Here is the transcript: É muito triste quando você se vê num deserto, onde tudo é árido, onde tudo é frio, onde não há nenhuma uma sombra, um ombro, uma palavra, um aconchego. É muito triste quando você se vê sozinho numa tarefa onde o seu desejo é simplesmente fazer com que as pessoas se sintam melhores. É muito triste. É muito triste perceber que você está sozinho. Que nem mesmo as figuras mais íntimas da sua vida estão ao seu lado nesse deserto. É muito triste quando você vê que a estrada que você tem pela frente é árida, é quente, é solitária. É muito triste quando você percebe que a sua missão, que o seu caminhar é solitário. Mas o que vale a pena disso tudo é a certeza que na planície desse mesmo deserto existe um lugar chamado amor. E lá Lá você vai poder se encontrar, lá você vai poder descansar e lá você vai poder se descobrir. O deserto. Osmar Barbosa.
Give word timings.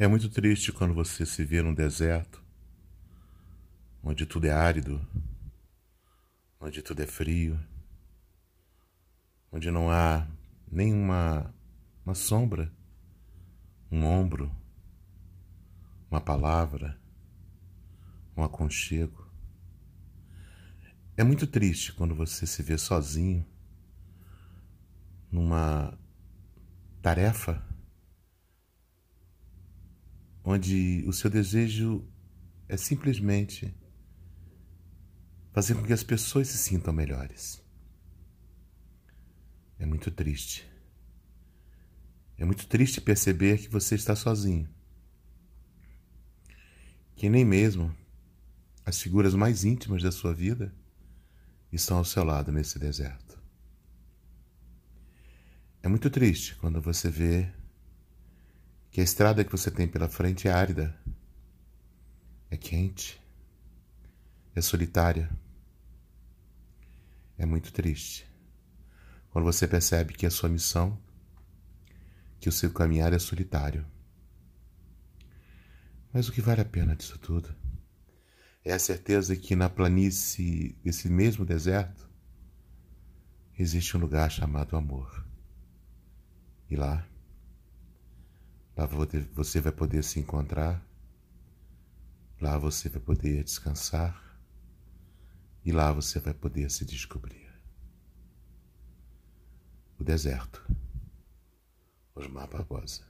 É 0.00 0.06
muito 0.06 0.28
triste 0.30 0.70
quando 0.70 0.94
você 0.94 1.26
se 1.26 1.44
vê 1.44 1.60
num 1.60 1.74
deserto, 1.74 2.40
onde 4.00 4.24
tudo 4.26 4.44
é 4.44 4.52
árido, 4.52 5.04
onde 6.60 6.80
tudo 6.82 7.02
é 7.02 7.06
frio, 7.06 7.58
onde 9.50 9.72
não 9.72 9.90
há 9.90 10.24
nenhuma 10.70 11.52
uma 12.06 12.14
sombra, 12.14 12.72
um 13.90 14.04
ombro, 14.04 14.54
uma 16.08 16.20
palavra, 16.20 16.96
um 18.36 18.44
aconchego. 18.44 19.28
É 21.16 21.24
muito 21.24 21.44
triste 21.44 21.92
quando 21.92 22.14
você 22.14 22.46
se 22.46 22.62
vê 22.62 22.78
sozinho 22.78 23.44
numa 25.28 25.98
tarefa 27.02 27.66
onde 30.50 31.04
o 31.06 31.12
seu 31.12 31.28
desejo 31.28 32.02
é 32.66 32.74
simplesmente 32.74 33.76
fazer 35.52 35.74
com 35.74 35.82
que 35.82 35.92
as 35.92 36.02
pessoas 36.02 36.48
se 36.48 36.56
sintam 36.56 36.90
melhores. 36.90 37.62
É 39.78 39.84
muito 39.84 40.10
triste. 40.10 40.66
É 42.38 42.46
muito 42.46 42.66
triste 42.66 42.98
perceber 42.98 43.58
que 43.58 43.68
você 43.68 43.94
está 43.94 44.16
sozinho. 44.16 44.66
Que 47.14 47.28
nem 47.28 47.44
mesmo 47.44 47.94
as 48.86 49.02
figuras 49.02 49.34
mais 49.34 49.64
íntimas 49.64 50.02
da 50.02 50.10
sua 50.10 50.32
vida 50.32 50.74
estão 51.70 51.98
ao 51.98 52.06
seu 52.06 52.24
lado 52.24 52.50
nesse 52.50 52.78
deserto. 52.78 53.38
É 55.82 55.88
muito 55.88 56.08
triste 56.08 56.56
quando 56.56 56.80
você 56.80 57.10
vê 57.10 57.52
que 58.90 59.00
a 59.00 59.04
estrada 59.04 59.44
que 59.44 59.52
você 59.52 59.70
tem 59.70 59.86
pela 59.86 60.08
frente 60.08 60.48
é 60.48 60.52
árida, 60.52 60.98
é 62.50 62.56
quente, 62.56 63.20
é 64.54 64.60
solitária. 64.60 65.30
É 67.36 67.46
muito 67.46 67.72
triste 67.72 68.26
quando 69.30 69.44
você 69.44 69.68
percebe 69.68 70.14
que 70.14 70.26
a 70.26 70.30
sua 70.30 70.48
missão, 70.48 70.98
que 72.40 72.48
o 72.48 72.52
seu 72.52 72.72
caminhar 72.72 73.12
é 73.12 73.18
solitário. 73.18 73.86
Mas 76.12 76.28
o 76.28 76.32
que 76.32 76.40
vale 76.40 76.60
a 76.60 76.64
pena 76.64 76.96
disso 76.96 77.18
tudo 77.18 77.54
é 78.64 78.72
a 78.72 78.78
certeza 78.78 79.36
que 79.36 79.54
na 79.54 79.68
planície 79.68 80.76
desse 80.82 81.08
mesmo 81.08 81.44
deserto 81.44 82.08
existe 83.58 83.96
um 83.96 84.00
lugar 84.00 84.30
chamado 84.30 84.76
amor. 84.76 85.24
E 86.68 86.76
lá 86.76 87.06
Lá 88.78 88.86
você 88.86 89.60
vai 89.60 89.72
poder 89.72 90.04
se 90.04 90.20
encontrar, 90.20 90.80
lá 92.40 92.56
você 92.56 92.88
vai 92.88 93.00
poder 93.00 93.42
descansar 93.42 94.38
e 95.64 95.72
lá 95.72 95.92
você 95.92 96.20
vai 96.20 96.32
poder 96.32 96.70
se 96.70 96.84
descobrir. 96.84 97.52
O 99.98 100.04
deserto. 100.04 100.64
Osmar 102.14 102.48
Barbosa. 102.48 103.02